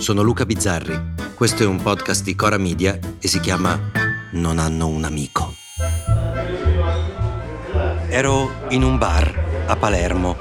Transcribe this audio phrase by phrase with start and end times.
[0.00, 0.98] sono Luca Bizzarri.
[1.34, 3.78] Questo è un podcast di Cora Media e si chiama
[4.32, 5.54] Non hanno un amico.
[8.08, 10.36] Ero in un bar a Palermo.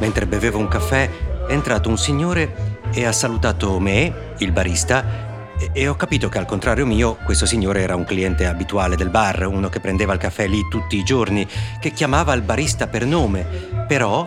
[0.00, 1.08] Mentre bevevo un caffè
[1.46, 6.46] è entrato un signore e ha salutato me, il barista, e ho capito che al
[6.46, 10.48] contrario mio questo signore era un cliente abituale del bar, uno che prendeva il caffè
[10.48, 11.46] lì tutti i giorni,
[11.78, 13.46] che chiamava il barista per nome,
[13.86, 14.26] però,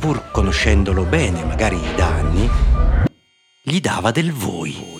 [0.00, 2.69] pur conoscendolo bene, magari da anni,
[3.70, 4.98] gli dava del voi.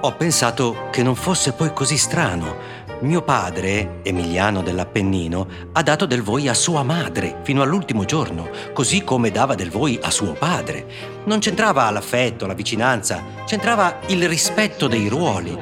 [0.00, 2.56] Ho pensato che non fosse poi così strano.
[3.02, 9.04] Mio padre, Emiliano dell'Appennino, ha dato del voi a sua madre fino all'ultimo giorno, così
[9.04, 10.86] come dava del voi a suo padre.
[11.26, 15.56] Non c'entrava l'affetto, la vicinanza, c'entrava il rispetto dei ruoli.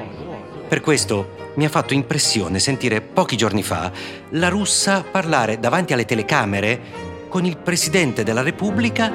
[0.66, 3.93] Per questo mi ha fatto impressione sentire pochi giorni fa
[4.30, 6.80] la russa parlare davanti alle telecamere
[7.29, 9.13] con il Presidente della Repubblica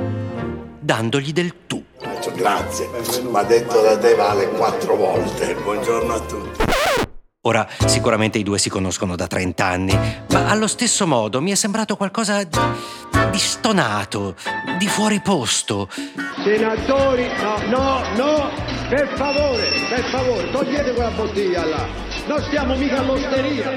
[0.80, 1.84] dandogli del tu.
[2.34, 2.90] Grazie,
[3.30, 5.56] ma detto da te vale quattro volte.
[5.56, 6.66] Buongiorno a tutti.
[7.48, 9.98] Ora, sicuramente i due si conoscono da 30 anni,
[10.32, 12.60] ma allo stesso modo mi è sembrato qualcosa di,
[13.32, 14.36] di stonato,
[14.78, 15.88] di fuori posto.
[16.44, 18.50] Senatori, no, no, no,
[18.90, 21.88] per favore, per favore, togliete quella bottiglia là.
[22.28, 23.72] Non stiamo mica all'osteria.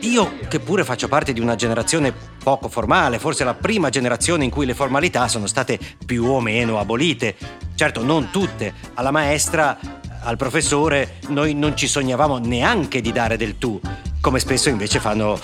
[0.00, 2.12] Io, che pure faccio parte di una generazione
[2.42, 6.78] poco formale, forse la prima generazione in cui le formalità sono state più o meno
[6.78, 7.36] abolite.
[7.74, 8.72] Certo, non tutte.
[8.94, 9.78] Alla maestra
[10.24, 13.80] al professore noi non ci sognavamo neanche di dare del tu,
[14.20, 15.38] come spesso invece fanno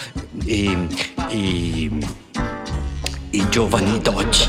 [0.45, 0.89] i,
[1.31, 2.07] i,
[3.31, 4.49] i giovani d'oggi.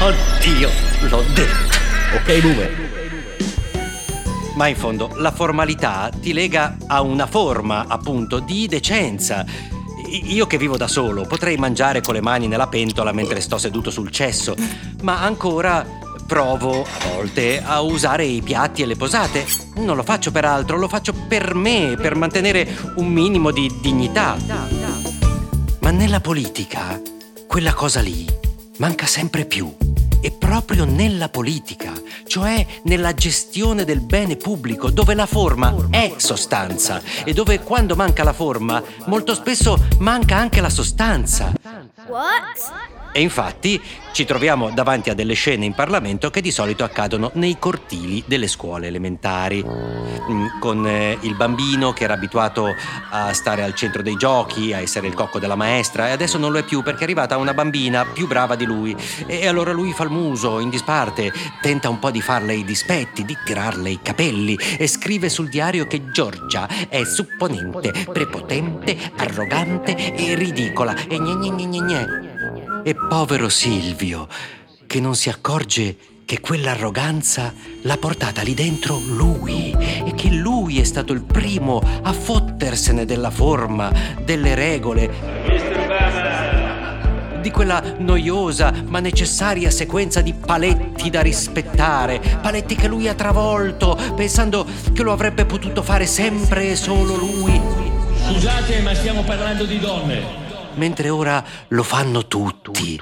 [0.00, 0.68] Oddio,
[1.08, 1.76] l'ho detto.
[2.14, 2.96] Ok, boomer.
[4.54, 9.44] Ma in fondo la formalità ti lega a una forma, appunto, di decenza.
[10.10, 13.90] Io che vivo da solo potrei mangiare con le mani nella pentola mentre sto seduto
[13.90, 14.54] sul cesso,
[15.02, 15.86] ma ancora
[16.26, 19.46] provo a volte a usare i piatti e le posate.
[19.76, 24.36] Non lo faccio per altro, lo faccio per me, per mantenere un minimo di dignità.
[25.80, 27.00] Ma nella politica,
[27.46, 28.26] quella cosa lì
[28.76, 29.87] manca sempre più.
[30.20, 31.92] E proprio nella politica,
[32.26, 38.24] cioè nella gestione del bene pubblico, dove la forma è sostanza e dove quando manca
[38.24, 41.52] la forma, molto spesso manca anche la sostanza.
[42.06, 42.97] What?
[43.12, 43.80] E infatti
[44.12, 48.48] ci troviamo davanti a delle scene in Parlamento che di solito accadono nei cortili delle
[48.48, 52.74] scuole elementari, mm, con eh, il bambino che era abituato
[53.10, 56.52] a stare al centro dei giochi, a essere il cocco della maestra e adesso non
[56.52, 59.92] lo è più perché è arrivata una bambina più brava di lui e allora lui
[59.92, 64.00] fa il muso in disparte, tenta un po' di farle i dispetti, di tirarle i
[64.02, 71.36] capelli e scrive sul diario che Giorgia è supponente, prepotente, arrogante e ridicola e gne
[71.36, 72.27] gne gne gne.
[72.88, 74.26] E povero Silvio,
[74.86, 75.94] che non si accorge
[76.24, 82.10] che quell'arroganza l'ha portata lì dentro lui e che lui è stato il primo a
[82.14, 83.92] fottersene della forma,
[84.24, 85.10] delle regole,
[87.42, 93.98] di quella noiosa ma necessaria sequenza di paletti da rispettare, paletti che lui ha travolto
[94.16, 97.60] pensando che lo avrebbe potuto fare sempre e solo lui.
[98.30, 100.46] Scusate, ma stiamo parlando di donne
[100.78, 102.98] mentre ora lo fanno tutti.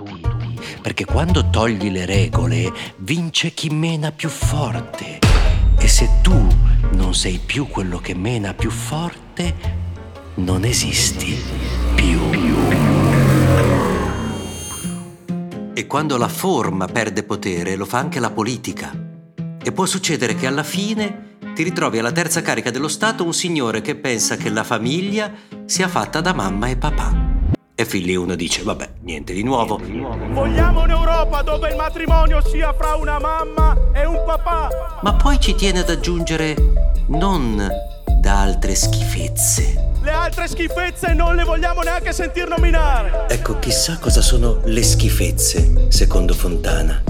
[0.82, 5.18] Perché quando togli le regole vince chi mena più forte.
[5.78, 6.48] E se tu
[6.92, 9.54] non sei più quello che mena più forte,
[10.36, 11.38] non esisti
[11.94, 12.18] più.
[15.74, 18.92] E quando la forma perde potere, lo fa anche la politica.
[19.62, 23.82] E può succedere che alla fine ti ritrovi alla terza carica dello Stato un signore
[23.82, 25.32] che pensa che la famiglia
[25.66, 27.35] sia fatta da mamma e papà.
[27.78, 29.78] E figli uno dice, vabbè, niente di nuovo.
[29.78, 34.70] Vogliamo un'Europa dove il matrimonio sia fra una mamma e un papà.
[35.02, 36.56] Ma poi ci tiene ad aggiungere
[37.08, 37.68] non
[38.18, 39.92] da altre schifezze.
[40.00, 43.26] Le altre schifezze non le vogliamo neanche sentir nominare.
[43.28, 47.02] Ecco, chissà cosa sono le schifezze, secondo Fontana.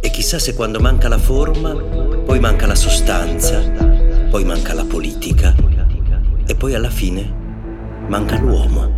[0.00, 3.58] E chissà se quando manca la forma, poi manca la sostanza,
[4.30, 5.52] poi manca la politica
[6.46, 7.34] e poi alla fine
[8.06, 8.97] manca l'uomo.